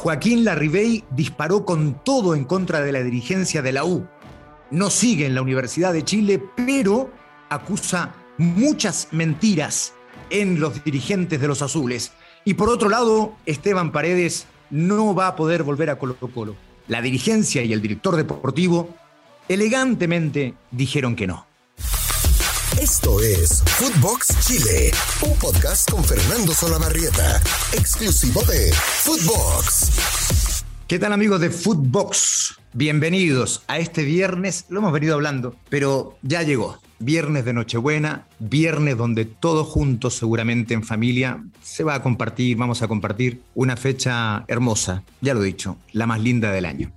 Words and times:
Joaquín 0.00 0.46
Larribey 0.46 1.04
disparó 1.10 1.66
con 1.66 2.02
todo 2.02 2.34
en 2.34 2.44
contra 2.44 2.80
de 2.80 2.90
la 2.90 3.02
dirigencia 3.02 3.60
de 3.60 3.72
la 3.72 3.84
U. 3.84 4.06
No 4.70 4.88
sigue 4.88 5.26
en 5.26 5.34
la 5.34 5.42
Universidad 5.42 5.92
de 5.92 6.06
Chile, 6.06 6.42
pero 6.56 7.10
acusa 7.50 8.14
muchas 8.38 9.08
mentiras 9.10 9.92
en 10.30 10.58
los 10.58 10.82
dirigentes 10.84 11.38
de 11.38 11.48
los 11.48 11.60
azules. 11.60 12.12
Y 12.46 12.54
por 12.54 12.70
otro 12.70 12.88
lado, 12.88 13.34
Esteban 13.44 13.92
Paredes 13.92 14.46
no 14.70 15.14
va 15.14 15.26
a 15.26 15.36
poder 15.36 15.64
volver 15.64 15.90
a 15.90 15.98
Colo 15.98 16.16
Colo. 16.16 16.56
La 16.88 17.02
dirigencia 17.02 17.62
y 17.62 17.74
el 17.74 17.82
director 17.82 18.16
deportivo 18.16 18.96
elegantemente 19.48 20.54
dijeron 20.70 21.14
que 21.14 21.26
no. 21.26 21.49
Esto 22.78 23.20
es 23.20 23.62
Footbox 23.66 24.28
Chile, 24.46 24.92
un 25.22 25.36
podcast 25.38 25.90
con 25.90 26.04
Fernando 26.04 26.54
Solabarrieta, 26.54 27.42
exclusivo 27.72 28.42
de 28.42 28.72
Footbox. 28.72 30.62
¿Qué 30.86 30.98
tal 30.98 31.12
amigos 31.12 31.40
de 31.40 31.50
Footbox? 31.50 32.58
Bienvenidos 32.72 33.64
a 33.66 33.78
este 33.78 34.04
viernes, 34.04 34.66
lo 34.68 34.78
hemos 34.78 34.92
venido 34.92 35.14
hablando, 35.14 35.56
pero 35.68 36.16
ya 36.22 36.42
llegó. 36.42 36.78
Viernes 37.00 37.44
de 37.44 37.52
Nochebuena, 37.52 38.28
viernes 38.38 38.96
donde 38.96 39.24
todos 39.24 39.66
juntos, 39.66 40.14
seguramente 40.14 40.72
en 40.72 40.84
familia, 40.84 41.42
se 41.62 41.82
va 41.82 41.94
a 41.94 42.02
compartir, 42.02 42.56
vamos 42.56 42.82
a 42.82 42.88
compartir 42.88 43.42
una 43.54 43.76
fecha 43.76 44.44
hermosa, 44.48 45.02
ya 45.20 45.34
lo 45.34 45.42
he 45.42 45.46
dicho, 45.46 45.76
la 45.92 46.06
más 46.06 46.20
linda 46.20 46.52
del 46.52 46.66
año. 46.66 46.92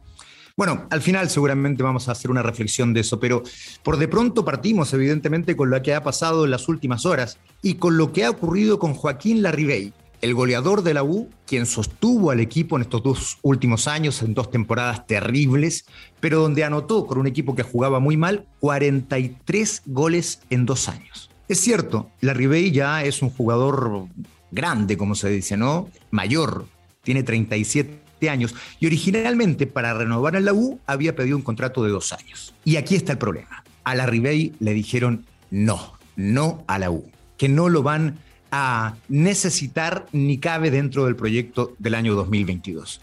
Bueno, 0.55 0.85
al 0.91 1.01
final 1.01 1.31
seguramente 1.31 1.81
vamos 1.81 2.07
a 2.07 2.11
hacer 2.11 2.29
una 2.29 2.43
reflexión 2.43 2.93
de 2.93 2.99
eso, 2.99 3.19
pero 3.19 3.41
por 3.81 3.97
de 3.97 4.07
pronto 4.07 4.45
partimos 4.45 4.93
evidentemente 4.93 5.55
con 5.55 5.71
lo 5.71 5.81
que 5.81 5.95
ha 5.95 6.03
pasado 6.03 6.45
en 6.45 6.51
las 6.51 6.69
últimas 6.69 7.07
horas 7.07 7.39
y 7.63 7.75
con 7.75 7.97
lo 7.97 8.13
que 8.13 8.23
ha 8.23 8.29
ocurrido 8.29 8.77
con 8.77 8.93
Joaquín 8.93 9.41
Larribey, 9.41 9.93
el 10.21 10.35
goleador 10.35 10.83
de 10.83 10.93
la 10.93 11.03
U, 11.03 11.27
quien 11.47 11.65
sostuvo 11.65 12.29
al 12.29 12.39
equipo 12.39 12.75
en 12.75 12.83
estos 12.83 13.01
dos 13.01 13.39
últimos 13.41 13.87
años, 13.87 14.21
en 14.21 14.35
dos 14.35 14.51
temporadas 14.51 15.07
terribles, 15.07 15.85
pero 16.19 16.41
donde 16.41 16.63
anotó 16.63 17.07
con 17.07 17.17
un 17.17 17.25
equipo 17.25 17.55
que 17.55 17.63
jugaba 17.63 17.99
muy 17.99 18.15
mal 18.15 18.45
43 18.59 19.81
goles 19.87 20.41
en 20.51 20.67
dos 20.67 20.87
años. 20.87 21.31
Es 21.47 21.61
cierto, 21.61 22.11
Larribey 22.21 22.69
ya 22.69 23.03
es 23.03 23.23
un 23.23 23.31
jugador 23.31 24.05
grande, 24.51 24.97
como 24.97 25.15
se 25.15 25.29
dice, 25.29 25.57
¿no? 25.57 25.89
Mayor, 26.11 26.67
tiene 27.01 27.23
37 27.23 28.02
años 28.29 28.55
y 28.79 28.87
originalmente 28.87 29.67
para 29.67 29.93
renovar 29.93 30.35
en 30.35 30.45
la 30.45 30.53
U 30.53 30.79
había 30.85 31.15
pedido 31.15 31.37
un 31.37 31.43
contrato 31.43 31.83
de 31.83 31.91
dos 31.91 32.13
años. 32.13 32.53
Y 32.65 32.77
aquí 32.77 32.95
está 32.95 33.13
el 33.13 33.17
problema. 33.17 33.63
A 33.83 33.95
la 33.95 34.05
Ribey 34.05 34.53
le 34.59 34.73
dijeron 34.73 35.25
no, 35.51 35.93
no 36.15 36.63
a 36.67 36.79
la 36.79 36.89
U, 36.89 37.09
que 37.37 37.49
no 37.49 37.69
lo 37.69 37.83
van 37.83 38.17
a 38.51 38.95
necesitar 39.09 40.05
ni 40.11 40.37
cabe 40.37 40.71
dentro 40.71 41.05
del 41.05 41.15
proyecto 41.15 41.73
del 41.79 41.95
año 41.95 42.15
2022. 42.15 43.01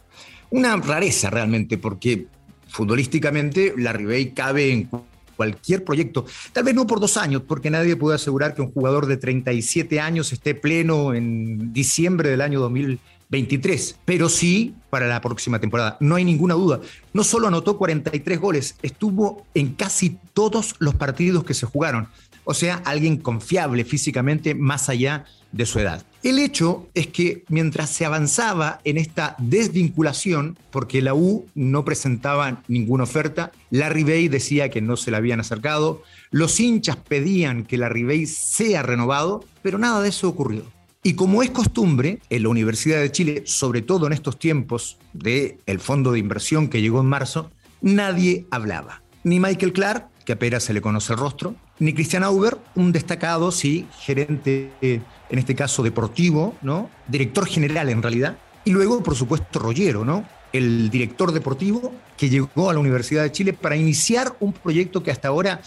Una 0.50 0.76
rareza 0.76 1.30
realmente 1.30 1.78
porque 1.78 2.26
futbolísticamente 2.68 3.74
la 3.76 3.92
Ribey 3.92 4.32
cabe 4.32 4.72
en 4.72 4.88
cualquier 5.36 5.84
proyecto, 5.84 6.26
tal 6.52 6.64
vez 6.64 6.74
no 6.74 6.86
por 6.86 7.00
dos 7.00 7.16
años, 7.16 7.42
porque 7.48 7.70
nadie 7.70 7.96
puede 7.96 8.16
asegurar 8.16 8.54
que 8.54 8.60
un 8.62 8.70
jugador 8.70 9.06
de 9.06 9.16
37 9.16 9.98
años 9.98 10.32
esté 10.32 10.54
pleno 10.54 11.14
en 11.14 11.72
diciembre 11.72 12.28
del 12.28 12.42
año 12.42 12.60
2022 12.60 13.09
23, 13.30 13.98
pero 14.04 14.28
sí 14.28 14.74
para 14.90 15.06
la 15.06 15.20
próxima 15.20 15.58
temporada. 15.58 15.96
No 16.00 16.16
hay 16.16 16.24
ninguna 16.24 16.54
duda. 16.54 16.80
No 17.12 17.24
solo 17.24 17.48
anotó 17.48 17.78
43 17.78 18.40
goles, 18.40 18.76
estuvo 18.82 19.46
en 19.54 19.74
casi 19.74 20.18
todos 20.34 20.74
los 20.78 20.94
partidos 20.96 21.44
que 21.44 21.54
se 21.54 21.66
jugaron. 21.66 22.08
O 22.44 22.54
sea, 22.54 22.82
alguien 22.84 23.18
confiable 23.18 23.84
físicamente 23.84 24.54
más 24.54 24.88
allá 24.88 25.24
de 25.52 25.66
su 25.66 25.78
edad. 25.78 26.04
El 26.22 26.38
hecho 26.38 26.88
es 26.94 27.06
que 27.06 27.44
mientras 27.48 27.90
se 27.90 28.04
avanzaba 28.04 28.80
en 28.84 28.98
esta 28.98 29.36
desvinculación, 29.38 30.58
porque 30.70 31.00
la 31.00 31.14
U 31.14 31.46
no 31.54 31.84
presentaba 31.84 32.62
ninguna 32.68 33.04
oferta, 33.04 33.52
Larry 33.70 34.04
Bay 34.04 34.28
decía 34.28 34.68
que 34.68 34.80
no 34.80 34.96
se 34.96 35.10
la 35.10 35.18
habían 35.18 35.40
acercado, 35.40 36.02
los 36.30 36.60
hinchas 36.60 36.96
pedían 36.96 37.64
que 37.64 37.78
Larry 37.78 38.04
Bay 38.04 38.26
sea 38.26 38.82
renovado, 38.82 39.44
pero 39.62 39.78
nada 39.78 40.02
de 40.02 40.10
eso 40.10 40.28
ocurrió. 40.28 40.64
Y 41.02 41.14
como 41.14 41.42
es 41.42 41.50
costumbre, 41.50 42.18
en 42.28 42.42
la 42.42 42.50
Universidad 42.50 43.00
de 43.00 43.10
Chile, 43.10 43.42
sobre 43.46 43.80
todo 43.80 44.06
en 44.06 44.12
estos 44.12 44.38
tiempos 44.38 44.98
del 45.14 45.56
el 45.64 45.80
fondo 45.80 46.12
de 46.12 46.18
inversión 46.18 46.68
que 46.68 46.82
llegó 46.82 47.00
en 47.00 47.06
marzo, 47.06 47.50
nadie 47.80 48.46
hablaba. 48.50 49.02
Ni 49.24 49.40
Michael 49.40 49.72
Clark, 49.72 50.08
que 50.26 50.32
apenas 50.32 50.62
se 50.62 50.74
le 50.74 50.82
conoce 50.82 51.14
el 51.14 51.18
rostro, 51.18 51.54
ni 51.78 51.94
Christian 51.94 52.22
Auber, 52.22 52.58
un 52.74 52.92
destacado, 52.92 53.50
sí, 53.50 53.86
gerente, 53.98 54.72
en 54.82 55.38
este 55.38 55.54
caso 55.54 55.82
deportivo, 55.82 56.54
¿no? 56.60 56.90
Director 57.08 57.46
general 57.46 57.88
en 57.88 58.02
realidad. 58.02 58.36
Y 58.66 58.72
luego, 58.72 59.02
por 59.02 59.16
supuesto, 59.16 59.58
Rollero, 59.58 60.04
¿no? 60.04 60.26
El 60.52 60.90
director 60.90 61.32
deportivo 61.32 61.94
que 62.18 62.28
llegó 62.28 62.68
a 62.68 62.74
la 62.74 62.78
Universidad 62.78 63.22
de 63.22 63.32
Chile 63.32 63.54
para 63.54 63.74
iniciar 63.74 64.36
un 64.40 64.52
proyecto 64.52 65.02
que 65.02 65.10
hasta 65.10 65.28
ahora 65.28 65.62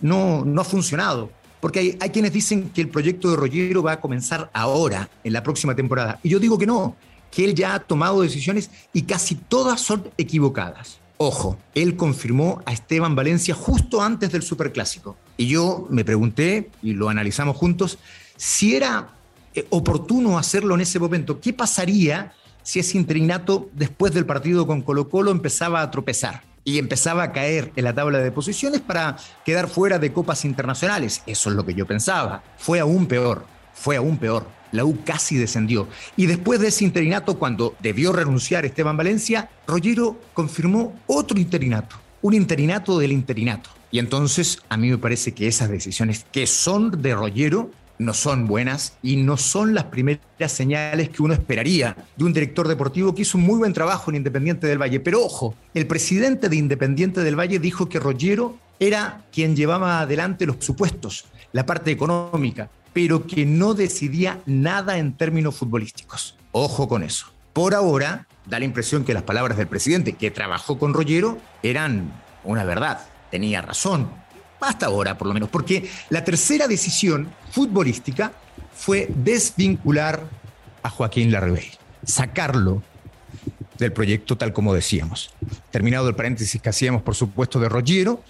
no, 0.00 0.42
no 0.46 0.62
ha 0.62 0.64
funcionado 0.64 1.30
porque 1.60 1.98
hay, 2.00 2.10
quienes 2.10 2.32
dicen 2.32 2.70
que 2.70 2.80
el 2.80 2.88
proyecto 2.88 3.30
de 3.30 3.36
Rollero 3.36 3.82
va 3.82 3.92
a 3.92 4.00
comenzar 4.00 4.50
ahora, 4.52 5.08
en 5.24 5.32
la 5.32 5.42
próxima 5.42 5.74
temporada. 5.74 6.18
Y 6.22 6.30
yo 6.30 6.38
digo 6.38 6.58
que 6.58 6.66
no, 6.66 6.96
que 7.30 7.44
él 7.44 7.54
ya 7.54 7.74
ha 7.74 7.80
tomado 7.80 8.22
decisiones 8.22 8.70
y 8.92 9.02
casi 9.02 9.34
todas 9.34 9.80
son 9.80 10.10
equivocadas. 10.16 10.98
Ojo, 11.18 11.58
él 11.74 11.96
confirmó 11.96 12.62
a 12.64 12.72
Esteban 12.72 13.14
Valencia 13.14 13.54
justo 13.54 14.00
antes 14.00 14.32
del 14.32 14.42
Superclásico. 14.42 15.16
Y 15.36 15.48
yo 15.48 15.86
me 15.90 16.04
pregunté, 16.04 16.70
y 16.82 16.94
lo 16.94 17.10
analizamos 17.10 17.56
juntos, 17.56 17.98
si 18.36 18.74
era 18.74 19.10
eh, 19.54 19.66
oportuno 19.70 20.38
hacerlo 20.38 20.74
en 20.74 20.80
ese 20.80 20.98
momento. 20.98 21.40
¿Qué 21.40 21.52
pasaría 21.52 22.32
si 22.62 22.78
ese 22.78 22.96
interinato 22.96 23.68
después 23.74 24.14
del 24.14 24.24
partido 24.24 24.66
con 24.66 24.82
Colo 24.82 25.08
Colo 25.08 25.30
empezaba 25.30 25.82
a 25.82 25.90
tropezar? 25.90 26.42
Y 26.64 26.78
empezaba 26.78 27.22
a 27.22 27.32
caer 27.32 27.72
en 27.76 27.84
la 27.84 27.94
tabla 27.94 28.18
de 28.18 28.30
posiciones 28.32 28.80
para 28.80 29.16
quedar 29.44 29.68
fuera 29.68 29.98
de 29.98 30.12
copas 30.12 30.44
internacionales. 30.44 31.22
Eso 31.26 31.50
es 31.50 31.56
lo 31.56 31.64
que 31.64 31.74
yo 31.74 31.86
pensaba. 31.86 32.42
Fue 32.58 32.80
aún 32.80 33.06
peor, 33.06 33.46
fue 33.74 33.96
aún 33.96 34.18
peor. 34.18 34.46
La 34.72 34.84
U 34.84 34.98
casi 35.04 35.36
descendió. 35.36 35.88
Y 36.16 36.26
después 36.26 36.60
de 36.60 36.68
ese 36.68 36.84
interinato, 36.84 37.38
cuando 37.38 37.74
debió 37.80 38.12
renunciar 38.12 38.64
Esteban 38.64 38.96
Valencia, 38.96 39.50
Rollero 39.66 40.20
confirmó 40.32 41.00
otro 41.06 41.38
interinato, 41.38 41.96
un 42.22 42.34
interinato 42.34 42.98
del 42.98 43.12
interinato. 43.12 43.70
Y 43.90 43.98
entonces 43.98 44.58
a 44.68 44.76
mí 44.76 44.88
me 44.88 44.98
parece 44.98 45.34
que 45.34 45.48
esas 45.48 45.68
decisiones 45.68 46.24
que 46.30 46.46
son 46.46 47.02
de 47.02 47.14
Rollero 47.14 47.70
no 48.00 48.14
son 48.14 48.46
buenas 48.46 48.94
y 49.02 49.16
no 49.16 49.36
son 49.36 49.74
las 49.74 49.84
primeras 49.84 50.20
señales 50.46 51.10
que 51.10 51.22
uno 51.22 51.34
esperaría 51.34 51.96
de 52.16 52.24
un 52.24 52.32
director 52.32 52.66
deportivo 52.66 53.14
que 53.14 53.22
hizo 53.22 53.36
un 53.36 53.44
muy 53.44 53.58
buen 53.58 53.74
trabajo 53.74 54.10
en 54.10 54.16
Independiente 54.16 54.66
del 54.66 54.80
Valle. 54.80 55.00
Pero 55.00 55.22
ojo, 55.22 55.54
el 55.74 55.86
presidente 55.86 56.48
de 56.48 56.56
Independiente 56.56 57.20
del 57.20 57.38
Valle 57.38 57.58
dijo 57.58 57.90
que 57.90 58.00
Rollero 58.00 58.58
era 58.78 59.26
quien 59.30 59.54
llevaba 59.54 60.00
adelante 60.00 60.46
los 60.46 60.56
supuestos, 60.60 61.26
la 61.52 61.66
parte 61.66 61.90
económica, 61.90 62.70
pero 62.94 63.26
que 63.26 63.44
no 63.44 63.74
decidía 63.74 64.40
nada 64.46 64.96
en 64.96 65.12
términos 65.12 65.56
futbolísticos. 65.56 66.38
Ojo 66.52 66.88
con 66.88 67.02
eso. 67.02 67.26
Por 67.52 67.74
ahora, 67.74 68.26
da 68.46 68.58
la 68.58 68.64
impresión 68.64 69.04
que 69.04 69.12
las 69.12 69.24
palabras 69.24 69.58
del 69.58 69.68
presidente 69.68 70.14
que 70.14 70.30
trabajó 70.30 70.78
con 70.78 70.94
Rollero 70.94 71.36
eran 71.62 72.10
una 72.44 72.64
verdad. 72.64 73.06
Tenía 73.30 73.60
razón, 73.60 74.10
hasta 74.60 74.86
ahora 74.86 75.16
por 75.18 75.28
lo 75.28 75.34
menos, 75.34 75.48
porque 75.48 75.88
la 76.10 76.24
tercera 76.24 76.68
decisión 76.68 77.32
futbolística 77.50 78.32
fue 78.74 79.08
desvincular 79.14 80.26
a 80.82 80.90
Joaquín 80.90 81.30
Larribey, 81.30 81.70
sacarlo 82.04 82.82
del 83.78 83.92
proyecto 83.92 84.36
tal 84.36 84.52
como 84.52 84.74
decíamos. 84.74 85.34
Terminado 85.70 86.08
el 86.08 86.14
paréntesis 86.14 86.60
que 86.60 86.68
hacíamos, 86.68 87.02
por 87.02 87.14
supuesto, 87.14 87.58
de 87.60 87.68
Roggiero, 87.68 88.22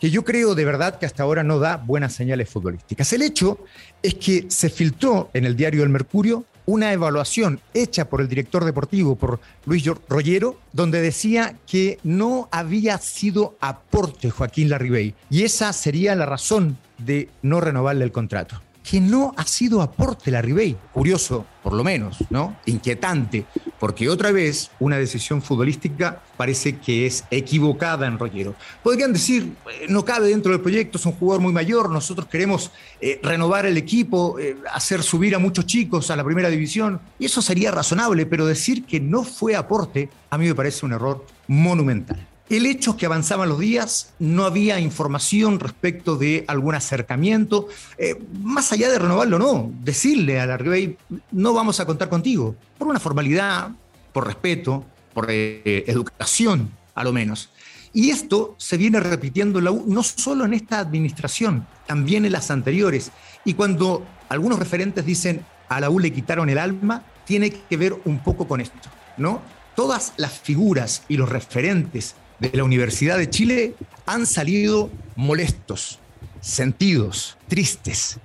que 0.00 0.10
yo 0.10 0.24
creo 0.24 0.54
de 0.54 0.64
verdad 0.64 0.98
que 0.98 1.06
hasta 1.06 1.22
ahora 1.22 1.42
no 1.42 1.58
da 1.58 1.76
buenas 1.76 2.12
señales 2.12 2.50
futbolísticas. 2.50 3.12
El 3.12 3.22
hecho 3.22 3.58
es 4.02 4.14
que 4.14 4.46
se 4.48 4.68
filtró 4.68 5.30
en 5.32 5.44
el 5.44 5.56
diario 5.56 5.82
El 5.82 5.88
Mercurio 5.88 6.44
una 6.66 6.92
evaluación 6.92 7.60
hecha 7.72 8.08
por 8.08 8.20
el 8.20 8.28
director 8.28 8.64
deportivo, 8.64 9.16
por 9.16 9.40
Luis 9.64 9.84
Rollero, 10.08 10.58
donde 10.72 11.00
decía 11.00 11.56
que 11.66 11.98
no 12.02 12.48
había 12.50 12.98
sido 12.98 13.56
aporte 13.60 14.30
Joaquín 14.30 14.68
Larribey. 14.68 15.14
Y 15.30 15.44
esa 15.44 15.72
sería 15.72 16.14
la 16.14 16.26
razón 16.26 16.76
de 16.98 17.30
no 17.42 17.60
renovarle 17.60 18.04
el 18.04 18.12
contrato 18.12 18.60
que 18.88 19.00
no 19.00 19.34
ha 19.36 19.44
sido 19.44 19.82
aporte 19.82 20.30
la 20.30 20.40
Ribey. 20.40 20.76
Curioso, 20.92 21.44
por 21.66 21.74
lo 21.74 21.82
menos, 21.82 22.18
¿no? 22.30 22.56
Inquietante, 22.66 23.44
porque 23.80 24.08
otra 24.08 24.30
vez 24.30 24.70
una 24.78 24.98
decisión 24.98 25.42
futbolística 25.42 26.22
parece 26.36 26.78
que 26.78 27.06
es 27.06 27.24
equivocada 27.28 28.06
en 28.06 28.20
Rollero. 28.20 28.54
Podrían 28.84 29.12
decir, 29.12 29.52
no 29.88 30.04
cabe 30.04 30.28
dentro 30.28 30.52
del 30.52 30.60
proyecto, 30.60 30.96
es 30.96 31.04
un 31.06 31.14
jugador 31.14 31.42
muy 31.42 31.52
mayor, 31.52 31.90
nosotros 31.90 32.28
queremos 32.28 32.70
eh, 33.00 33.18
renovar 33.20 33.66
el 33.66 33.76
equipo, 33.76 34.38
eh, 34.38 34.56
hacer 34.72 35.02
subir 35.02 35.34
a 35.34 35.40
muchos 35.40 35.66
chicos 35.66 36.08
a 36.12 36.14
la 36.14 36.22
primera 36.22 36.50
división, 36.50 37.00
y 37.18 37.24
eso 37.24 37.42
sería 37.42 37.72
razonable, 37.72 38.26
pero 38.26 38.46
decir 38.46 38.84
que 38.84 39.00
no 39.00 39.24
fue 39.24 39.56
aporte 39.56 40.08
a 40.30 40.38
mí 40.38 40.46
me 40.46 40.54
parece 40.54 40.86
un 40.86 40.92
error 40.92 41.26
monumental. 41.48 42.24
El 42.48 42.64
hecho 42.66 42.92
es 42.92 42.96
que 42.96 43.06
avanzaban 43.06 43.48
los 43.48 43.58
días, 43.58 44.14
no 44.20 44.44
había 44.44 44.78
información 44.78 45.58
respecto 45.58 46.16
de 46.16 46.44
algún 46.46 46.76
acercamiento, 46.76 47.66
eh, 47.98 48.14
más 48.40 48.72
allá 48.72 48.88
de 48.88 49.00
renovarlo 49.00 49.38
no, 49.38 49.72
decirle 49.82 50.38
a 50.38 50.46
la 50.46 50.56
Ribey, 50.56 50.96
no 51.32 51.52
vamos 51.52 51.80
a 51.80 51.86
contar 51.86 52.08
contigo, 52.08 52.54
por 52.78 52.86
una 52.86 53.00
formalidad, 53.00 53.70
por 54.12 54.26
respeto, 54.26 54.84
por 55.12 55.26
eh, 55.28 55.84
educación, 55.88 56.70
a 56.94 57.02
lo 57.02 57.12
menos. 57.12 57.50
Y 57.92 58.10
esto 58.10 58.54
se 58.58 58.76
viene 58.76 59.00
repitiendo 59.00 59.60
la 59.60 59.72
U, 59.72 59.84
no 59.88 60.04
solo 60.04 60.44
en 60.44 60.54
esta 60.54 60.78
administración, 60.78 61.66
también 61.86 62.24
en 62.26 62.32
las 62.32 62.50
anteriores. 62.52 63.10
Y 63.44 63.54
cuando 63.54 64.06
algunos 64.28 64.58
referentes 64.58 65.04
dicen 65.04 65.44
a 65.68 65.80
la 65.80 65.90
U 65.90 65.98
le 65.98 66.12
quitaron 66.12 66.48
el 66.48 66.58
alma, 66.58 67.02
tiene 67.24 67.50
que 67.50 67.76
ver 67.76 67.96
un 68.04 68.20
poco 68.20 68.46
con 68.46 68.60
esto, 68.60 68.88
¿no? 69.16 69.40
Todas 69.74 70.12
las 70.16 70.38
figuras 70.38 71.02
y 71.08 71.16
los 71.16 71.28
referentes 71.28 72.14
de 72.38 72.50
la 72.52 72.64
Universidad 72.64 73.18
de 73.18 73.30
Chile 73.30 73.74
han 74.04 74.26
salido 74.26 74.90
molestos, 75.14 75.98
sentidos, 76.40 77.36
tristes. 77.48 78.18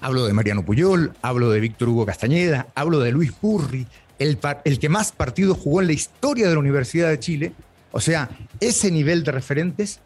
Hablo 0.00 0.26
de 0.26 0.32
Mariano 0.32 0.64
Puyol, 0.64 1.14
hablo 1.22 1.50
de 1.50 1.60
Víctor 1.60 1.88
Hugo 1.88 2.06
Castañeda, 2.06 2.68
hablo 2.74 3.00
de 3.00 3.12
Luis 3.12 3.32
Purri, 3.32 3.86
el, 4.18 4.38
el 4.64 4.78
que 4.78 4.88
más 4.88 5.12
partidos 5.12 5.58
jugó 5.58 5.80
en 5.80 5.86
la 5.86 5.92
historia 5.92 6.48
de 6.48 6.54
la 6.54 6.60
Universidad 6.60 7.08
de 7.08 7.20
Chile. 7.20 7.52
O 7.92 8.00
sea, 8.00 8.28
ese 8.60 8.90
nivel 8.90 9.24
de 9.24 9.32
referentes 9.32 10.00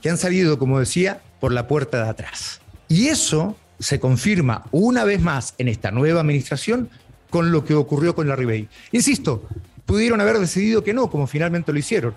que 0.00 0.10
han 0.10 0.18
salido, 0.18 0.58
como 0.58 0.78
decía, 0.78 1.20
por 1.40 1.52
la 1.52 1.68
puerta 1.68 2.02
de 2.02 2.10
atrás. 2.10 2.60
Y 2.88 3.08
eso 3.08 3.56
se 3.78 4.00
confirma 4.00 4.64
una 4.70 5.04
vez 5.04 5.20
más 5.20 5.54
en 5.58 5.68
esta 5.68 5.90
nueva 5.90 6.20
administración 6.20 6.88
con 7.30 7.52
lo 7.52 7.64
que 7.64 7.74
ocurrió 7.74 8.14
con 8.14 8.28
la 8.28 8.36
Ribey. 8.36 8.68
Insisto, 8.92 9.46
pudieron 9.84 10.20
haber 10.20 10.38
decidido 10.38 10.82
que 10.82 10.94
no, 10.94 11.10
como 11.10 11.26
finalmente 11.26 11.72
lo 11.72 11.78
hicieron, 11.78 12.14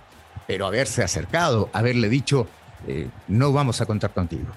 pero 0.50 0.66
haberse 0.66 1.04
acercado, 1.04 1.69
haberle 1.74 2.10
dicho, 2.10 2.48
eh, 2.88 3.07
no 3.28 3.54
vamos 3.54 3.81
a 3.81 3.86
contar 3.86 4.16
contigo. 4.16 4.48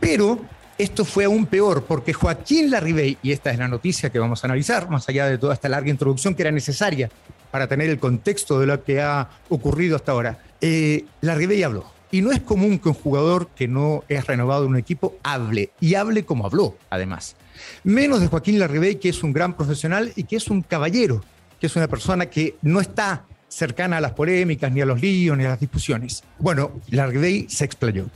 Pero 0.00 0.40
esto 0.78 1.04
fue 1.04 1.26
aún 1.26 1.44
peor 1.44 1.84
porque 1.84 2.14
Joaquín 2.14 2.70
Larribey, 2.70 3.18
y 3.22 3.32
esta 3.32 3.50
es 3.50 3.58
la 3.58 3.68
noticia 3.68 4.08
que 4.08 4.18
vamos 4.18 4.42
a 4.42 4.46
analizar, 4.46 4.88
más 4.88 5.06
allá 5.10 5.26
de 5.26 5.36
toda 5.36 5.52
esta 5.52 5.68
larga 5.68 5.90
introducción 5.90 6.34
que 6.34 6.40
era 6.40 6.50
necesaria 6.50 7.10
para 7.50 7.68
tener 7.68 7.90
el 7.90 7.98
contexto 7.98 8.58
de 8.58 8.66
lo 8.66 8.82
que 8.82 9.02
ha 9.02 9.28
ocurrido 9.50 9.96
hasta 9.96 10.12
ahora, 10.12 10.38
eh, 10.62 11.04
Larribey 11.20 11.62
habló. 11.62 11.84
Y 12.10 12.22
no 12.22 12.32
es 12.32 12.40
común 12.40 12.78
que 12.78 12.88
un 12.88 12.94
jugador 12.94 13.48
que 13.48 13.68
no 13.68 14.04
es 14.08 14.26
renovado 14.26 14.64
en 14.64 14.70
un 14.70 14.78
equipo 14.78 15.16
hable, 15.22 15.72
y 15.78 15.94
hable 15.94 16.24
como 16.24 16.46
habló, 16.46 16.78
además. 16.88 17.36
Menos 17.84 18.22
de 18.22 18.28
Joaquín 18.28 18.58
Larribey, 18.58 18.94
que 18.94 19.10
es 19.10 19.22
un 19.22 19.34
gran 19.34 19.58
profesional 19.58 20.10
y 20.16 20.24
que 20.24 20.36
es 20.36 20.48
un 20.48 20.62
caballero, 20.62 21.22
que 21.60 21.66
es 21.66 21.76
una 21.76 21.86
persona 21.86 22.30
que 22.30 22.56
no 22.62 22.80
está 22.80 23.26
cercana 23.52 23.98
a 23.98 24.00
las 24.00 24.12
polémicas, 24.12 24.72
ni 24.72 24.80
a 24.80 24.86
los 24.86 25.00
líos, 25.00 25.36
ni 25.36 25.44
a 25.44 25.50
las 25.50 25.60
discusiones. 25.60 26.24
Bueno, 26.38 26.72
Larribey 26.88 27.46
se 27.48 27.64
explayó 27.64 28.06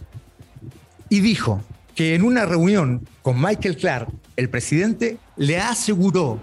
y 1.09 1.21
dijo 1.21 1.63
que 1.95 2.15
en 2.15 2.23
una 2.23 2.47
reunión 2.47 3.07
con 3.23 3.41
Michael 3.41 3.77
Clark, 3.77 4.09
el 4.37 4.49
presidente 4.49 5.19
le 5.37 5.59
aseguró, 5.59 6.41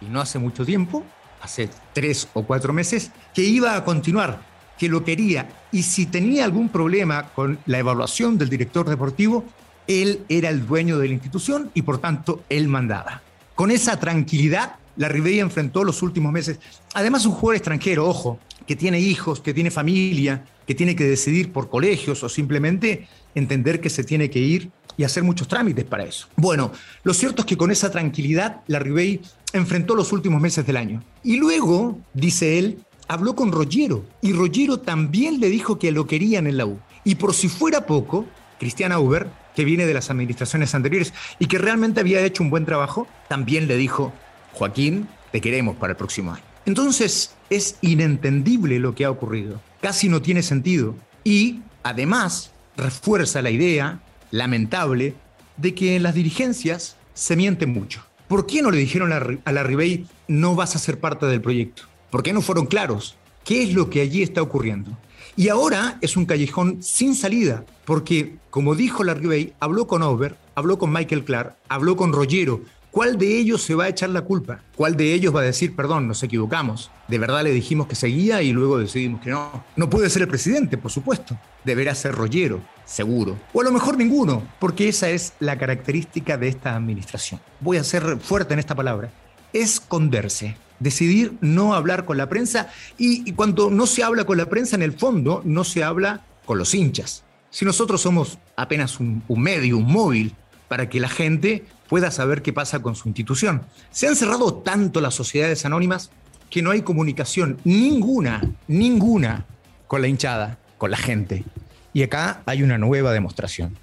y 0.00 0.06
no 0.06 0.20
hace 0.20 0.38
mucho 0.38 0.64
tiempo, 0.64 1.04
hace 1.40 1.68
tres 1.92 2.28
o 2.32 2.44
cuatro 2.44 2.72
meses, 2.72 3.10
que 3.34 3.42
iba 3.42 3.76
a 3.76 3.84
continuar, 3.84 4.40
que 4.78 4.88
lo 4.88 5.04
quería, 5.04 5.48
y 5.72 5.82
si 5.82 6.06
tenía 6.06 6.44
algún 6.44 6.68
problema 6.68 7.30
con 7.30 7.58
la 7.66 7.78
evaluación 7.78 8.38
del 8.38 8.48
director 8.48 8.88
deportivo, 8.88 9.44
él 9.86 10.24
era 10.28 10.48
el 10.50 10.66
dueño 10.66 10.98
de 10.98 11.08
la 11.08 11.14
institución 11.14 11.70
y 11.74 11.82
por 11.82 11.98
tanto 11.98 12.44
él 12.48 12.68
mandaba. 12.68 13.22
Con 13.54 13.70
esa 13.70 13.98
tranquilidad, 13.98 14.76
la 14.98 15.08
Ribey 15.08 15.40
enfrentó 15.40 15.84
los 15.84 16.02
últimos 16.02 16.32
meses. 16.32 16.58
Además, 16.92 17.24
un 17.24 17.32
jugador 17.32 17.56
extranjero, 17.56 18.06
ojo, 18.06 18.38
que 18.66 18.76
tiene 18.76 19.00
hijos, 19.00 19.40
que 19.40 19.54
tiene 19.54 19.70
familia, 19.70 20.44
que 20.66 20.74
tiene 20.74 20.94
que 20.94 21.04
decidir 21.04 21.52
por 21.52 21.70
colegios 21.70 22.22
o 22.22 22.28
simplemente 22.28 23.08
entender 23.34 23.80
que 23.80 23.88
se 23.88 24.04
tiene 24.04 24.28
que 24.28 24.40
ir 24.40 24.70
y 24.98 25.04
hacer 25.04 25.22
muchos 25.22 25.48
trámites 25.48 25.84
para 25.84 26.04
eso. 26.04 26.28
Bueno, 26.36 26.72
lo 27.04 27.14
cierto 27.14 27.42
es 27.42 27.46
que 27.46 27.56
con 27.56 27.70
esa 27.70 27.90
tranquilidad 27.90 28.60
la 28.66 28.80
Ribey 28.80 29.22
enfrentó 29.52 29.94
los 29.94 30.12
últimos 30.12 30.42
meses 30.42 30.66
del 30.66 30.76
año. 30.76 31.02
Y 31.22 31.36
luego, 31.36 31.98
dice 32.12 32.58
él, 32.58 32.80
habló 33.06 33.34
con 33.34 33.52
Rogero 33.52 34.04
y 34.20 34.32
Rogero 34.32 34.80
también 34.80 35.40
le 35.40 35.48
dijo 35.48 35.78
que 35.78 35.92
lo 35.92 36.06
querían 36.06 36.46
en 36.46 36.58
la 36.58 36.66
U. 36.66 36.78
Y 37.04 37.14
por 37.14 37.32
si 37.32 37.48
fuera 37.48 37.86
poco, 37.86 38.26
Cristiana 38.58 38.98
Uber, 38.98 39.28
que 39.54 39.64
viene 39.64 39.86
de 39.86 39.94
las 39.94 40.10
administraciones 40.10 40.74
anteriores 40.74 41.14
y 41.38 41.46
que 41.46 41.58
realmente 41.58 42.00
había 42.00 42.20
hecho 42.20 42.42
un 42.42 42.50
buen 42.50 42.66
trabajo, 42.66 43.06
también 43.28 43.68
le 43.68 43.76
dijo, 43.76 44.12
Joaquín, 44.58 45.08
te 45.30 45.40
queremos 45.40 45.76
para 45.76 45.92
el 45.92 45.96
próximo 45.96 46.32
año. 46.32 46.42
Entonces, 46.66 47.30
es 47.48 47.76
inentendible 47.80 48.80
lo 48.80 48.94
que 48.94 49.04
ha 49.04 49.10
ocurrido. 49.10 49.60
Casi 49.80 50.08
no 50.08 50.20
tiene 50.20 50.42
sentido. 50.42 50.96
Y, 51.22 51.60
además, 51.84 52.50
refuerza 52.76 53.40
la 53.40 53.50
idea, 53.50 54.00
lamentable, 54.32 55.14
de 55.56 55.74
que 55.74 55.94
en 55.94 56.02
las 56.02 56.14
dirigencias 56.14 56.96
se 57.14 57.36
miente 57.36 57.66
mucho. 57.66 58.02
¿Por 58.26 58.46
qué 58.46 58.60
no 58.60 58.70
le 58.70 58.78
dijeron 58.78 59.12
a 59.12 59.52
la 59.52 59.62
Ribey 59.62 60.06
no 60.26 60.54
vas 60.54 60.76
a 60.76 60.80
ser 60.80 60.98
parte 60.98 61.26
del 61.26 61.40
proyecto? 61.40 61.84
¿Por 62.10 62.22
qué 62.22 62.32
no 62.32 62.42
fueron 62.42 62.66
claros? 62.66 63.16
¿Qué 63.44 63.62
es 63.62 63.74
lo 63.74 63.88
que 63.88 64.00
allí 64.00 64.22
está 64.22 64.42
ocurriendo? 64.42 64.90
Y 65.36 65.48
ahora 65.50 65.98
es 66.00 66.16
un 66.16 66.26
callejón 66.26 66.82
sin 66.82 67.14
salida, 67.14 67.64
porque, 67.84 68.34
como 68.50 68.74
dijo 68.74 69.04
la 69.04 69.14
Ribey, 69.14 69.54
habló 69.60 69.86
con 69.86 70.02
Over, 70.02 70.36
habló 70.56 70.78
con 70.78 70.92
Michael 70.92 71.24
Clark, 71.24 71.56
habló 71.68 71.96
con 71.96 72.12
Rogero, 72.12 72.60
¿Cuál 72.90 73.18
de 73.18 73.38
ellos 73.38 73.62
se 73.62 73.74
va 73.74 73.84
a 73.84 73.88
echar 73.88 74.08
la 74.08 74.22
culpa? 74.22 74.60
¿Cuál 74.74 74.96
de 74.96 75.12
ellos 75.12 75.34
va 75.34 75.40
a 75.40 75.44
decir, 75.44 75.76
perdón, 75.76 76.08
nos 76.08 76.22
equivocamos? 76.22 76.90
De 77.06 77.18
verdad 77.18 77.42
le 77.42 77.50
dijimos 77.52 77.86
que 77.86 77.94
seguía 77.94 78.40
y 78.42 78.52
luego 78.52 78.78
decidimos 78.78 79.20
que 79.20 79.30
no. 79.30 79.64
No 79.76 79.90
puede 79.90 80.08
ser 80.08 80.22
el 80.22 80.28
presidente, 80.28 80.78
por 80.78 80.90
supuesto. 80.90 81.38
Deberá 81.64 81.94
ser 81.94 82.14
Rollero, 82.14 82.62
seguro. 82.86 83.36
O 83.52 83.60
a 83.60 83.64
lo 83.64 83.72
mejor 83.72 83.98
ninguno, 83.98 84.42
porque 84.58 84.88
esa 84.88 85.10
es 85.10 85.34
la 85.38 85.58
característica 85.58 86.38
de 86.38 86.48
esta 86.48 86.74
administración. 86.74 87.40
Voy 87.60 87.76
a 87.76 87.84
ser 87.84 88.18
fuerte 88.20 88.54
en 88.54 88.60
esta 88.60 88.74
palabra. 88.74 89.12
Esconderse. 89.52 90.56
Decidir 90.80 91.34
no 91.40 91.74
hablar 91.74 92.04
con 92.04 92.16
la 92.16 92.28
prensa 92.28 92.68
y, 92.96 93.32
cuando 93.32 93.68
no 93.68 93.86
se 93.86 94.02
habla 94.02 94.24
con 94.24 94.38
la 94.38 94.46
prensa, 94.46 94.76
en 94.76 94.82
el 94.82 94.92
fondo 94.92 95.42
no 95.44 95.64
se 95.64 95.84
habla 95.84 96.24
con 96.46 96.56
los 96.56 96.72
hinchas. 96.72 97.24
Si 97.50 97.64
nosotros 97.64 98.00
somos 98.00 98.38
apenas 98.56 99.00
un, 99.00 99.22
un 99.26 99.40
medio, 99.42 99.76
un 99.76 99.90
móvil, 99.90 100.34
para 100.68 100.88
que 100.88 101.00
la 101.00 101.08
gente 101.08 101.64
pueda 101.88 102.10
saber 102.10 102.42
qué 102.42 102.52
pasa 102.52 102.80
con 102.80 102.94
su 102.94 103.08
institución. 103.08 103.62
Se 103.90 104.06
han 104.06 104.16
cerrado 104.16 104.54
tanto 104.54 105.00
las 105.00 105.14
sociedades 105.14 105.64
anónimas 105.64 106.10
que 106.50 106.62
no 106.62 106.70
hay 106.70 106.82
comunicación 106.82 107.58
ninguna, 107.64 108.42
ninguna 108.66 109.44
con 109.86 110.02
la 110.02 110.08
hinchada, 110.08 110.58
con 110.76 110.90
la 110.90 110.96
gente. 110.96 111.44
Y 111.92 112.02
acá 112.02 112.42
hay 112.46 112.62
una 112.62 112.78
nueva 112.78 113.12
demostración. 113.12 113.76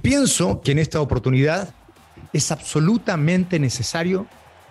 Pienso 0.00 0.62
que 0.62 0.72
en 0.72 0.78
esta 0.78 1.00
oportunidad 1.00 1.74
es 2.32 2.50
absolutamente 2.50 3.58
necesario 3.58 4.26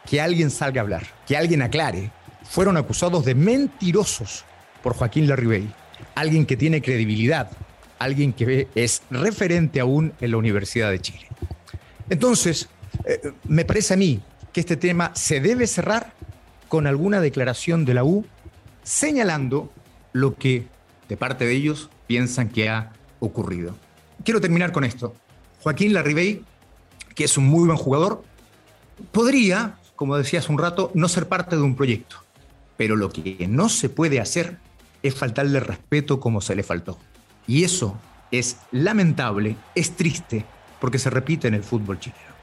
que 0.06 0.20
alguien 0.20 0.50
salga 0.50 0.82
a 0.82 0.84
hablar, 0.84 1.08
que 1.28 1.38
alguien 1.38 1.62
aclare. 1.62 2.12
Fueron 2.44 2.76
acusados 2.78 3.24
de 3.24 3.36
mentirosos 3.36 4.46
por 4.82 4.94
Joaquín 4.96 5.28
Larribey, 5.28 5.70
alguien 6.16 6.46
que 6.46 6.58
tiene 6.58 6.82
credibilidad, 6.82 7.52
alguien 8.00 8.34
que 8.34 8.68
es 8.74 9.04
referente 9.12 9.80
aún 9.80 10.14
en 10.20 10.32
la 10.32 10.38
Universidad 10.38 10.90
de 10.90 11.00
Chile. 11.00 11.31
Entonces, 12.12 12.68
eh, 13.06 13.32
me 13.46 13.64
parece 13.64 13.94
a 13.94 13.98
mí 13.98 14.20
que 14.52 14.60
este 14.60 14.76
tema 14.76 15.16
se 15.16 15.40
debe 15.40 15.66
cerrar 15.66 16.14
con 16.68 16.86
alguna 16.86 17.22
declaración 17.22 17.86
de 17.86 17.94
la 17.94 18.04
U 18.04 18.26
señalando 18.84 19.72
lo 20.12 20.36
que 20.36 20.68
de 21.08 21.16
parte 21.16 21.46
de 21.46 21.54
ellos 21.54 21.90
piensan 22.08 22.50
que 22.50 22.68
ha 22.68 22.92
ocurrido. 23.22 23.78
Quiero 24.26 24.42
terminar 24.42 24.74
con 24.74 24.84
esto. 24.84 25.16
Joaquín 25.62 25.94
Larribey, 25.94 26.44
que 27.16 27.24
es 27.24 27.38
un 27.38 27.46
muy 27.46 27.66
buen 27.66 27.78
jugador, 27.78 28.26
podría, 29.14 29.78
como 29.96 30.18
decía 30.18 30.40
hace 30.40 30.52
un 30.52 30.58
rato, 30.58 30.92
no 30.94 31.08
ser 31.08 31.30
parte 31.30 31.56
de 31.56 31.62
un 31.62 31.78
proyecto. 31.78 32.18
Pero 32.76 32.98
lo 32.98 33.10
que 33.10 33.48
no 33.48 33.70
se 33.70 33.88
puede 33.88 34.20
hacer 34.20 34.58
es 35.02 35.16
faltarle 35.16 35.62
respeto 35.62 36.20
como 36.20 36.42
se 36.42 36.56
le 36.56 36.64
faltó. 36.64 37.00
Y 37.48 37.64
eso 37.64 37.98
es 38.32 38.58
lamentable, 38.74 39.56
es 39.76 39.96
triste, 39.96 40.46
porque 40.82 41.00
se 41.00 41.12
repite 41.12 41.48
en 41.48 41.54
el 41.54 41.64
fútbol 41.64 42.00
chileno. 42.00 42.34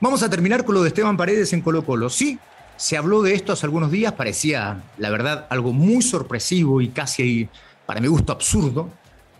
Vamos 0.00 0.22
a 0.22 0.28
terminar 0.28 0.64
con 0.64 0.74
lo 0.74 0.82
de 0.82 0.88
Esteban 0.88 1.16
Paredes 1.16 1.54
en 1.54 1.62
Colo 1.62 1.84
Colo. 1.84 2.10
Sí, 2.10 2.38
se 2.76 2.98
habló 2.98 3.22
de 3.22 3.32
esto 3.32 3.54
hace 3.54 3.64
algunos 3.64 3.90
días, 3.90 4.12
parecía, 4.12 4.84
la 4.98 5.08
verdad, 5.08 5.46
algo 5.48 5.72
muy 5.72 6.02
sorpresivo 6.02 6.82
y 6.82 6.88
casi, 6.88 7.48
para 7.86 8.00
mi 8.00 8.08
gusto, 8.08 8.32
absurdo, 8.32 8.90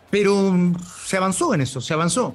pero 0.08 0.73
se 1.04 1.18
avanzó 1.18 1.52
en 1.52 1.61
eso, 1.61 1.82
se 1.82 1.92
avanzó. 1.92 2.35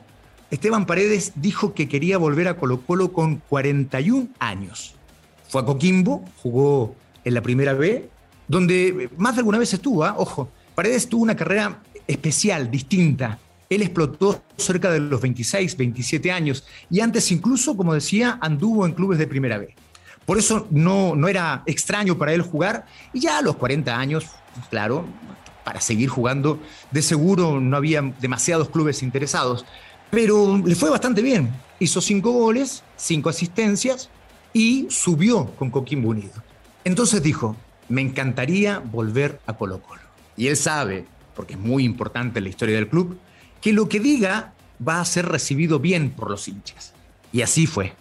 Esteban 0.52 0.86
Paredes 0.86 1.32
dijo 1.36 1.74
que 1.74 1.90
quería 1.90 2.20
volver 2.20 2.48
a 2.48 2.58
Colo 2.58 2.82
Colo 2.82 3.12
con 3.12 3.38
41 3.50 4.28
años. 4.38 4.94
Fue 5.50 5.62
a 5.62 5.66
Coquimbo, 5.66 6.24
jugó 6.44 6.96
en 7.24 7.34
la 7.34 7.42
primera 7.42 7.74
B, 7.74 8.08
donde 8.48 9.10
más 9.18 9.34
de 9.36 9.40
alguna 9.40 9.58
vez 9.58 9.74
estuvo, 9.74 10.04
¿ah? 10.04 10.14
ojo, 10.18 10.50
Paredes 10.76 11.10
tuvo 11.10 11.24
una 11.24 11.36
carrera 11.36 11.82
especial, 12.06 12.70
distinta, 12.70 13.40
él 13.72 13.82
explotó 13.82 14.44
cerca 14.58 14.92
de 14.92 15.00
los 15.00 15.22
26, 15.22 15.78
27 15.78 16.32
años 16.32 16.66
y 16.90 17.00
antes 17.00 17.32
incluso, 17.32 17.78
como 17.78 17.94
decía, 17.94 18.38
anduvo 18.42 18.86
en 18.86 18.92
clubes 18.92 19.18
de 19.18 19.28
primera 19.28 19.58
B. 19.58 19.74
Por 20.26 20.38
eso 20.38 20.68
no, 20.70 21.16
no 21.16 21.30
era 21.30 21.64
extraño 21.66 22.18
para 22.18 22.34
él 22.34 22.42
jugar 22.42 22.86
y 23.14 23.22
ya 23.22 23.38
a 23.38 23.42
los 23.42 23.56
40 23.56 23.98
años, 23.98 24.26
claro, 24.70 25.06
para 25.64 25.80
seguir 25.80 26.10
jugando, 26.10 26.60
de 26.92 27.02
seguro 27.02 27.62
no 27.62 27.78
había 27.78 28.02
demasiados 28.20 28.70
clubes 28.70 29.02
interesados, 29.04 29.66
pero 30.10 30.58
le 30.58 30.76
fue 30.76 30.90
bastante 30.90 31.22
bien. 31.22 31.50
Hizo 31.80 32.02
cinco 32.02 32.34
goles, 32.34 32.84
cinco 32.98 33.30
asistencias 33.30 34.10
y 34.52 34.88
subió 34.90 35.46
con 35.56 35.72
Coquimbo 35.72 36.10
Unido. 36.10 36.44
Entonces 36.84 37.24
dijo, 37.24 37.56
me 37.88 38.02
encantaría 38.02 38.80
volver 38.80 39.40
a 39.46 39.54
Colo 39.54 39.82
Colo. 39.82 40.02
Y 40.36 40.48
él 40.48 40.58
sabe, 40.58 41.06
porque 41.36 41.54
es 41.54 41.60
muy 41.60 41.86
importante 41.86 42.40
en 42.40 42.44
la 42.44 42.50
historia 42.50 42.76
del 42.76 42.90
club, 42.90 43.18
que 43.62 43.74
lo 43.74 43.88
que 43.88 44.00
diga 44.00 44.54
va 44.86 45.00
a 45.00 45.06
ser 45.06 45.28
recibido 45.28 45.80
bien 45.80 46.10
por 46.10 46.30
los 46.30 46.48
hinchas. 46.48 46.94
Y 47.32 47.42
así 47.42 47.68
fue. 47.68 47.94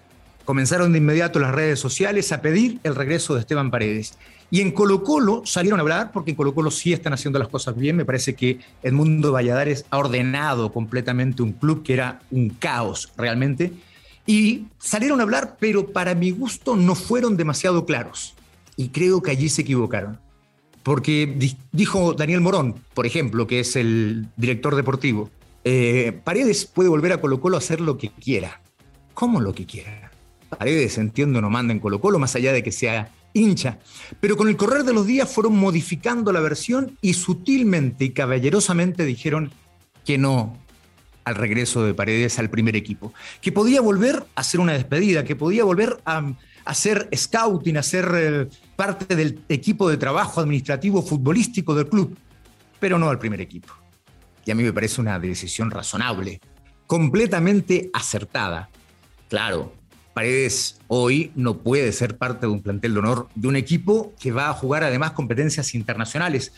Comenzaron 0.45 0.93
de 0.93 0.99
inmediato 0.99 1.39
las 1.39 1.55
redes 1.55 1.79
sociales 1.79 2.33
a 2.33 2.41
pedir 2.41 2.81
el 2.83 2.95
regreso 2.95 3.35
de 3.35 3.41
Esteban 3.41 3.71
Paredes. 3.71 4.15
Y 4.51 4.63
en 4.63 4.73
Colo 4.73 5.05
Colo 5.05 5.43
salieron 5.45 5.79
a 5.79 5.83
hablar, 5.83 6.11
porque 6.13 6.33
en 6.33 6.37
Colo 6.37 6.55
Colo 6.55 6.73
sí 6.73 6.93
están 6.93 7.13
haciendo 7.13 7.39
las 7.39 7.49
cosas 7.49 7.77
bien. 7.77 7.97
Me 7.97 8.05
parece 8.05 8.35
que 8.35 8.59
Edmundo 8.83 9.31
Valladares 9.31 9.85
ha 9.91 9.99
ordenado 9.99 10.73
completamente 10.73 11.43
un 11.43 11.53
club 11.53 11.85
que 11.85 11.93
era 11.93 12.21
un 12.33 12.49
caos 12.49 13.13
realmente. 13.17 13.73
Y 14.27 14.67
salieron 14.79 15.21
a 15.21 15.23
hablar, 15.23 15.57
pero 15.61 15.93
para 15.93 16.15
mi 16.15 16.33
gusto 16.33 16.75
no 16.75 16.95
fueron 16.97 17.37
demasiado 17.37 17.87
claros. 17.87 18.35
Y 18.77 18.89
creo 18.89 19.23
que 19.23 19.31
allí 19.31 19.49
se 19.49 19.63
equivocaron. 19.63 20.19
Porque 20.83 21.53
dijo 21.71 22.15
Daniel 22.15 22.41
Morón, 22.41 22.75
por 22.95 23.07
ejemplo, 23.07 23.47
que 23.47 23.61
es 23.61 23.77
el 23.77 24.27
director 24.37 24.75
deportivo, 24.75 25.31
eh, 25.65 26.19
Paredes 26.25 26.67
puede 26.67 26.89
volver 26.89 27.13
a 27.13 27.21
Colo 27.21 27.41
Colo 27.41 27.57
a 27.57 27.59
hacer 27.59 27.81
lo 27.81 27.99
que 27.99 28.11
quiera. 28.11 28.63
¿Cómo 29.15 29.41
lo 29.41 29.55
que 29.55 29.67
quiera? 29.67 30.11
Paredes, 30.49 30.99
entiendo, 30.99 31.41
no 31.41 31.51
manda 31.51 31.73
en 31.73 31.81
Colo 31.81 32.01
Colo, 32.01 32.19
más 32.19 32.35
allá 32.35 32.53
de 32.53 32.63
que 32.63 32.73
sea 32.73 33.11
hincha. 33.33 33.79
Pero 34.21 34.37
con 34.37 34.49
el 34.49 34.57
correr 34.57 34.85
de 34.85 34.93
los 34.93 35.07
días 35.07 35.31
fueron 35.31 35.57
modificando 35.57 36.33
la 36.33 36.41
versión 36.41 36.99
y 37.01 37.15
sutilmente 37.15 38.05
y 38.05 38.11
caballerosamente 38.11 39.05
dijeron 39.05 39.53
que 40.05 40.19
no 40.19 40.57
al 41.25 41.35
regreso 41.35 41.85
de 41.85 41.95
Paredes 41.95 42.39
al 42.39 42.51
primer 42.51 42.77
equipo. 42.77 43.13
Que 43.41 43.53
podía 43.53 43.81
volver 43.81 44.25
a 44.35 44.41
hacer 44.41 44.61
una 44.61 44.73
despedida, 44.73 45.25
que 45.25 45.37
podía 45.37 45.65
volver 45.65 46.01
a 46.05 46.33
hacer 46.65 47.09
scouting, 47.15 47.77
a 47.77 47.83
ser 47.83 48.11
eh, 48.15 48.49
parte 48.77 49.15
del 49.15 49.41
equipo 49.49 49.89
de 49.89 49.97
trabajo 49.97 50.41
administrativo 50.41 51.03
futbolístico 51.03 51.75
del 51.75 51.89
club, 51.89 52.17
pero 52.79 52.99
no 52.99 53.09
al 53.09 53.19
primer 53.19 53.41
equipo. 53.41 53.73
Y 54.45 54.51
a 54.51 54.55
mí 54.55 54.63
me 54.63 54.73
parece 54.73 55.01
una 55.01 55.19
decisión 55.19 55.71
razonable, 55.71 56.41
completamente 56.87 57.91
acertada. 57.93 58.69
Claro, 59.29 59.73
Paredes 60.13 60.81
hoy 60.89 61.31
no 61.37 61.59
puede 61.59 61.93
ser 61.93 62.19
parte 62.19 62.47
de 62.47 62.53
un 62.53 62.63
plantel 62.63 62.95
de 62.95 62.99
honor 62.99 63.29
de 63.37 63.47
un 63.47 63.55
equipo 63.55 64.13
que 64.19 64.33
va 64.33 64.49
a 64.49 64.55
jugar 64.55 64.83
además 64.83 65.13
competencias 65.13 65.75
internacionales. 65.75 66.53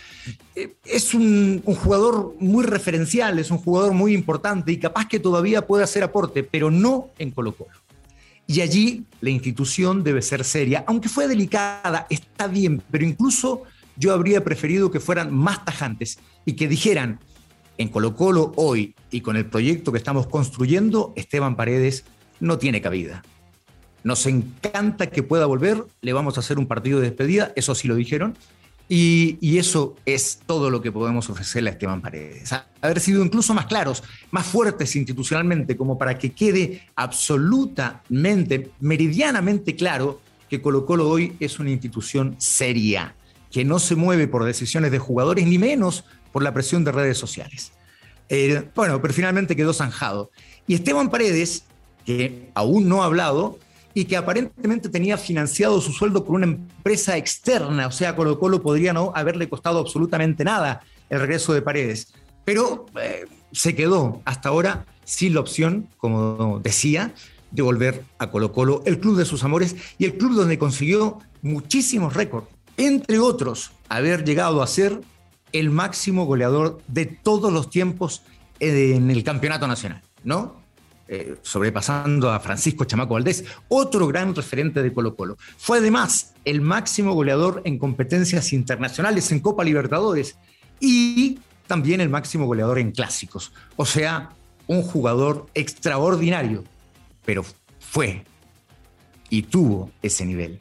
Eh, 0.55 0.75
es 0.87 1.13
un, 1.13 1.63
jugador 1.63 2.35
muy 2.41 2.65
referencial, 2.65 3.39
es 3.39 3.51
un 3.51 3.59
jugador 3.59 3.93
muy 3.93 4.15
importante 4.15 4.73
y 4.73 4.79
capaz 4.79 5.07
que 5.07 5.21
todavía 5.21 5.67
puede 5.67 5.85
hacer 5.85 6.03
aporte, 6.03 6.43
pero 6.43 6.71
no 6.71 7.11
en 7.19 7.31
Colo 7.31 7.55
Colo. 7.55 7.77
Y 8.47 8.63
allí 8.63 9.05
la 9.21 9.31
institución 9.31 10.03
debe 10.03 10.23
ser 10.23 10.45
seria, 10.45 10.85
aunque 10.87 11.09
fue 11.09 11.29
delicada, 11.29 12.07
está 12.09 12.47
bien, 12.47 12.83
pero 12.91 13.05
incluso 13.05 13.65
yo 13.97 14.15
habría 14.15 14.43
preferido 14.43 14.91
que 14.91 14.99
fueran 14.99 15.33
más 15.33 15.65
tajantes 15.65 16.19
y 16.47 16.55
que 16.55 16.69
dijeran, 16.69 17.21
en 17.83 17.89
Colo 17.89 18.17
Colo 18.17 18.53
hoy 18.57 18.95
y 19.11 19.21
con 19.21 19.37
el 19.37 19.47
proyecto 19.47 19.93
que 19.93 19.99
estamos 19.99 20.27
construyendo, 20.27 21.13
Esteban 21.17 21.57
Paredes 21.57 22.05
no 22.41 22.59
tiene 22.59 22.81
cabida. 22.81 23.23
Nos 24.05 24.27
encanta 24.27 25.09
que 25.09 25.23
pueda 25.23 25.47
volver, 25.47 25.85
le 26.01 26.13
vamos 26.13 26.37
a 26.37 26.41
hacer 26.41 26.59
un 26.59 26.67
partido 26.67 27.01
de 27.01 27.09
despedida, 27.09 27.53
eso 27.55 27.75
sí 27.75 27.87
lo 27.87 27.95
dijeron, 27.95 28.35
y, 28.89 29.59
eso 29.59 29.97
es 30.05 30.41
todo 30.45 30.69
lo 30.69 30.83
que 30.83 30.93
podemos 30.93 31.31
ofrecerle 31.31 31.71
a 31.71 31.73
Esteban 31.73 32.03
Paredes. 32.03 32.51
Haber 32.83 33.01
sido 33.01 33.25
incluso 33.25 33.55
más 33.55 33.67
claros, 33.67 34.03
más 34.31 34.47
fuertes 34.47 34.97
institucionalmente, 34.97 35.77
como 35.77 35.97
para 35.97 36.19
que 36.19 36.33
quede 36.33 36.89
absolutamente, 36.95 38.71
meridianamente 38.81 39.77
claro 39.77 40.21
que 40.51 40.61
Colo 40.61 40.85
Colo 40.85 41.09
hoy 41.09 41.35
es 41.41 41.59
una 41.59 41.71
institución 41.71 42.35
seria, 42.39 43.15
que 43.51 43.65
no 43.65 43.79
se 43.79 43.95
mueve 43.95 44.29
por 44.29 44.45
decisiones 44.45 44.91
de 44.91 44.99
jugadores, 44.99 45.47
ni 45.47 45.59
menos 45.59 46.05
por 46.33 46.43
la 46.43 46.53
presión 46.53 46.85
de 46.85 46.93
redes 46.93 47.19
sociales. 47.19 47.73
Eh, 48.29 48.69
bueno, 48.75 49.01
pero 49.01 49.13
finalmente 49.13 49.55
quedó 49.55 49.73
zanjado. 49.73 50.31
Y 50.67 50.75
Esteban 50.75 51.11
Paredes, 51.11 51.65
que 52.05 52.51
aún 52.55 52.89
no 52.89 53.03
ha 53.03 53.07
hablado, 53.07 53.59
y 53.95 54.05
que 54.07 54.17
aparentemente 54.17 54.89
tenía 54.89 55.19
financiado 55.19 55.81
su 55.81 55.93
sueldo 55.93 56.25
por 56.25 56.37
una 56.37 56.47
empresa 56.47 57.17
externa, 57.17 57.87
o 57.87 57.93
sea, 57.93 58.17
Colo 58.17 58.39
Colo 58.39 58.63
podría 58.63 58.93
no 58.93 59.13
haberle 59.15 59.49
costado 59.49 59.79
absolutamente 59.79 60.45
nada 60.45 60.81
el 61.11 61.21
regreso 61.21 61.53
de 61.53 61.63
Paredes, 61.63 62.13
pero 62.45 62.87
eh, 63.01 63.27
se 63.53 63.75
quedó 63.75 64.23
hasta 64.25 64.49
ahora 64.49 64.87
sin 65.05 65.35
la 65.35 65.41
opción, 65.41 65.89
como 65.99 66.61
decía, 66.63 67.15
de 67.51 67.63
volver 67.63 68.05
a 68.19 68.31
Colo 68.31 68.53
Colo, 68.53 68.83
el 68.87 68.99
club 68.99 69.19
de 69.19 69.27
sus 69.27 69.45
amores 69.45 69.77
y 69.99 70.07
el 70.07 70.17
club 70.17 70.35
donde 70.35 70.59
consiguió 70.59 71.19
muchísimos 71.43 72.15
récords, 72.15 72.49
entre 72.79 73.19
otros, 73.19 73.73
haber 73.89 74.25
llegado 74.25 74.63
a 74.63 74.67
ser 74.67 75.01
el 75.53 75.71
máximo 75.71 76.25
goleador 76.25 76.81
de 76.89 77.07
todos 77.07 77.53
los 77.53 77.71
tiempos 77.71 78.23
en 78.61 79.11
el 79.11 79.25
campeonato 79.25 79.67
nacional, 79.67 80.03
¿no? 80.25 80.63
Eh, 81.09 81.37
sobrepasando 81.43 82.31
a 82.31 82.41
Francisco 82.41 82.85
Chamaco 82.85 83.15
Valdés, 83.15 83.45
otro 83.69 84.07
gran 84.07 84.35
referente 84.35 84.83
de 84.83 84.93
Colo 84.93 85.15
Colo. 85.15 85.37
Fue 85.59 85.79
además 85.79 86.33
el 86.45 86.61
máximo 86.61 87.13
goleador 87.13 87.61
en 87.65 87.79
competencias 87.79 88.53
internacionales 88.53 89.31
en 89.33 89.41
Copa 89.41 89.65
Libertadores 89.65 90.37
y 90.81 91.39
también 91.67 92.01
el 92.01 92.09
máximo 92.09 92.47
goleador 92.47 92.79
en 92.79 92.93
clásicos. 92.93 93.53
O 93.77 93.85
sea, 93.85 94.31
un 94.67 94.83
jugador 94.83 95.47
extraordinario, 95.55 96.65
pero 97.25 97.45
fue 97.79 98.25
y 99.29 99.43
tuvo 99.43 99.91
ese 100.03 100.25
nivel. 100.25 100.61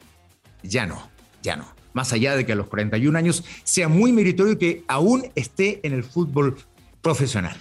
Ya 0.62 0.86
no, 0.86 1.08
ya 1.42 1.56
no. 1.56 1.81
Más 1.92 2.12
allá 2.12 2.36
de 2.36 2.46
que 2.46 2.52
a 2.52 2.56
los 2.56 2.68
41 2.68 3.16
años 3.16 3.44
sea 3.64 3.88
muy 3.88 4.12
meritorio 4.12 4.58
que 4.58 4.84
aún 4.88 5.30
esté 5.34 5.80
en 5.82 5.92
el 5.92 6.04
fútbol 6.04 6.56
profesional. 7.00 7.56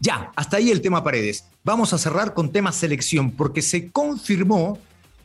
Ya, 0.00 0.32
hasta 0.36 0.56
ahí 0.56 0.70
el 0.70 0.80
tema 0.80 1.04
Paredes. 1.04 1.46
Vamos 1.64 1.92
a 1.92 1.98
cerrar 1.98 2.34
con 2.34 2.50
tema 2.50 2.72
selección, 2.72 3.30
porque 3.30 3.62
se 3.62 3.90
confirmó 3.90 4.78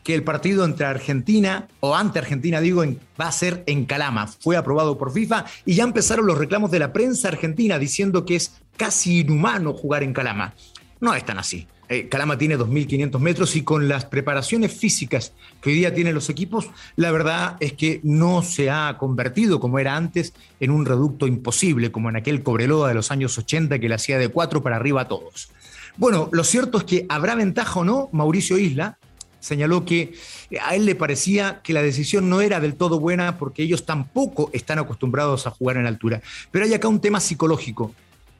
que 0.03 0.13
el 0.13 0.23
partido 0.23 0.63
entre 0.63 0.85
Argentina, 0.85 1.67
o 1.81 1.95
ante 1.95 2.19
Argentina 2.19 2.61
digo, 2.61 2.83
va 3.19 3.27
a 3.27 3.31
ser 3.31 3.63
en 3.65 3.85
Calama. 3.85 4.27
Fue 4.27 4.55
aprobado 4.55 4.97
por 4.97 5.11
FIFA 5.11 5.45
y 5.65 5.75
ya 5.75 5.83
empezaron 5.83 6.25
los 6.25 6.37
reclamos 6.37 6.71
de 6.71 6.79
la 6.79 6.93
prensa 6.93 7.27
argentina 7.27 7.77
diciendo 7.77 8.23
que 8.23 8.37
es 8.37 8.53
casi 8.77 9.19
inhumano 9.19 9.73
jugar 9.73 10.03
en 10.03 10.13
Calama. 10.13 10.53
No 11.01 11.13
es 11.13 11.25
tan 11.25 11.39
así. 11.39 11.67
Eh, 11.89 12.09
Calama 12.09 12.37
tiene 12.37 12.57
2.500 12.57 13.19
metros 13.19 13.55
y 13.55 13.63
con 13.63 13.87
las 13.87 14.05
preparaciones 14.05 14.73
físicas 14.73 15.33
que 15.61 15.69
hoy 15.69 15.75
día 15.77 15.93
tienen 15.93 16.13
los 16.13 16.29
equipos, 16.29 16.69
la 16.97 17.11
verdad 17.11 17.55
es 17.61 17.73
que 17.73 18.01
no 18.03 18.43
se 18.43 18.69
ha 18.69 18.97
convertido 18.97 19.59
como 19.61 19.79
era 19.79 19.95
antes 19.95 20.33
en 20.59 20.71
un 20.71 20.85
reducto 20.85 21.27
imposible, 21.27 21.91
como 21.91 22.09
en 22.09 22.17
aquel 22.17 22.43
Cobreloa 22.43 22.89
de 22.89 22.93
los 22.93 23.11
años 23.11 23.37
80 23.37 23.79
que 23.79 23.87
le 23.87 23.95
hacía 23.95 24.17
de 24.17 24.27
cuatro 24.27 24.61
para 24.61 24.75
arriba 24.75 25.01
a 25.01 25.07
todos. 25.07 25.49
Bueno, 25.95 26.29
lo 26.31 26.43
cierto 26.43 26.77
es 26.77 26.83
que 26.83 27.05
habrá 27.09 27.35
ventaja 27.35 27.79
o 27.79 27.85
no, 27.85 28.09
Mauricio 28.11 28.57
Isla 28.57 28.97
señaló 29.39 29.85
que 29.85 30.13
a 30.61 30.75
él 30.75 30.85
le 30.85 30.95
parecía 30.95 31.61
que 31.63 31.73
la 31.73 31.81
decisión 31.81 32.29
no 32.29 32.41
era 32.41 32.59
del 32.59 32.75
todo 32.75 32.99
buena 32.99 33.37
porque 33.37 33.63
ellos 33.63 33.85
tampoco 33.85 34.49
están 34.51 34.79
acostumbrados 34.79 35.47
a 35.47 35.51
jugar 35.51 35.77
en 35.77 35.87
altura. 35.87 36.21
Pero 36.51 36.65
hay 36.65 36.73
acá 36.73 36.87
un 36.87 36.99
tema 36.99 37.19
psicológico. 37.19 37.93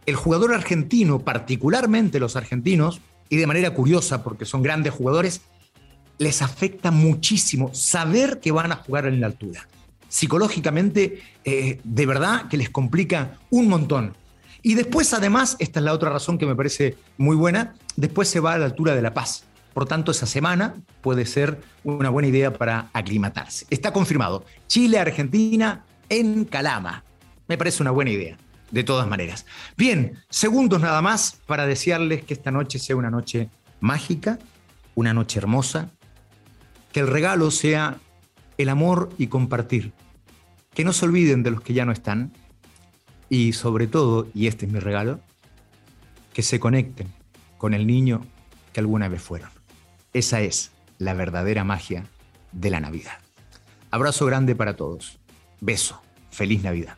El 0.06 0.16
jugador 0.16 0.54
argentino, 0.54 1.20
particularmente 1.20 2.20
los 2.20 2.36
argentinos, 2.36 3.02
y 3.30 3.38
de 3.38 3.48
manera 3.48 3.74
curiosa, 3.74 4.24
porque 4.24 4.46
son 4.46 4.62
grandes 4.62 4.94
jugadores, 4.94 5.42
les 6.18 6.42
afecta 6.42 6.92
muchísimo 6.92 7.74
saber 7.74 8.40
que 8.40 8.52
van 8.52 8.72
a 8.72 8.78
jugar 8.78 9.06
en 9.06 9.20
la 9.20 9.28
altura. 9.28 9.68
Psicológicamente, 10.08 11.22
eh, 11.44 11.80
de 11.84 12.06
verdad 12.06 12.48
que 12.48 12.58
les 12.58 12.70
complica 12.70 13.38
un 13.50 13.68
montón. 13.68 14.16
Y 14.64 14.74
después, 14.74 15.14
además, 15.14 15.56
esta 15.60 15.80
es 15.80 15.84
la 15.84 15.94
otra 15.94 16.10
razón 16.10 16.38
que 16.38 16.46
me 16.46 16.56
parece 16.56 16.98
muy 17.18 17.36
buena, 17.36 17.76
después 17.96 18.28
se 18.28 18.40
va 18.40 18.54
a 18.54 18.58
la 18.58 18.66
altura 18.66 18.96
de 18.96 19.02
La 19.02 19.14
Paz. 19.14 19.44
Por 19.74 19.86
tanto, 19.86 20.12
esa 20.12 20.26
semana 20.26 20.76
puede 21.02 21.26
ser 21.26 21.62
una 21.84 22.10
buena 22.10 22.30
idea 22.30 22.52
para 22.52 22.90
aclimatarse. 22.94 23.68
Está 23.70 23.94
confirmado. 23.94 24.44
Chile-Argentina 24.66 25.86
en 26.10 26.46
Calama. 26.46 27.04
Me 27.48 27.58
parece 27.58 27.84
una 27.84 27.92
buena 27.92 28.12
idea 28.12 28.38
de 28.72 28.84
todas 28.84 29.08
maneras. 29.08 29.46
Bien, 29.78 30.18
segundos 30.30 30.82
nada 30.82 31.02
más 31.02 31.40
para 31.46 31.66
desearles 31.66 32.24
que 32.24 32.34
esta 32.34 32.52
noche 32.52 32.80
sea 32.80 32.96
una 32.96 33.10
noche 33.10 33.50
mágica, 33.80 34.40
una 34.96 35.14
noche 35.14 35.40
hermosa, 35.40 35.90
que 36.92 37.00
el 37.00 37.08
regalo 37.08 37.52
sea 37.52 37.98
el 38.58 38.70
amor 38.70 39.10
y 39.18 39.28
compartir, 39.28 39.94
que 40.74 40.84
no 40.84 40.94
se 40.94 41.06
olviden 41.06 41.44
de 41.44 41.52
los 41.52 41.62
que 41.62 41.74
ya 41.74 41.86
no 41.86 41.92
están 41.92 42.34
y 43.30 43.54
sobre 43.54 43.88
todo, 43.88 44.28
y 44.34 44.48
este 44.48 44.66
es 44.66 44.72
mi 44.72 44.80
regalo, 44.80 45.20
que 46.34 46.44
se 46.44 46.60
conecten 46.60 47.08
con 47.58 47.74
el 47.74 47.88
niño 47.88 48.26
que 48.74 48.80
alguna 48.80 49.08
vez 49.08 49.22
fueron. 49.22 49.50
Esa 50.14 50.42
es 50.42 50.72
la 50.98 51.14
verdadera 51.14 51.64
magia 51.64 52.06
de 52.52 52.70
la 52.70 52.80
Navidad. 52.80 53.20
Abrazo 53.92 54.26
grande 54.26 54.56
para 54.56 54.76
todos. 54.76 55.20
Beso. 55.62 56.02
Feliz 56.32 56.64
Navidad. 56.64 56.98